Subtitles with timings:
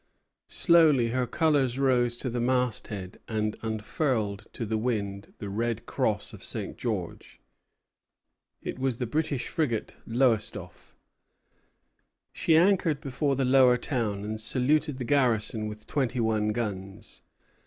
[0.47, 5.85] Slowly her colors rose to the mast head and unfurled to the wind the red
[5.85, 6.75] cross of St.
[6.75, 7.39] George.
[8.63, 10.95] It was the British frigate "Lowestoffe."
[12.33, 17.21] She anchored before the Lower Town, and saluted the garrison with twenty one guns.